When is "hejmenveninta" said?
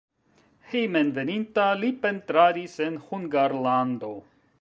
0.69-1.67